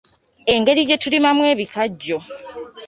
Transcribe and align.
Engeri 0.53 0.81
gye 0.87 0.97
tulimamu 1.01 1.41
ebikajjo. 1.53 2.19